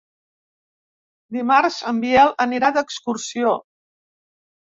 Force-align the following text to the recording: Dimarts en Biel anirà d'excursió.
Dimarts 1.37 1.77
en 1.91 1.99
Biel 2.07 2.33
anirà 2.47 2.73
d'excursió. 2.79 3.53